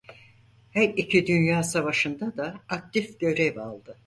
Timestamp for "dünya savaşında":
1.27-2.37